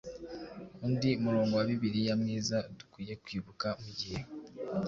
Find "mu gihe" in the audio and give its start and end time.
3.81-4.19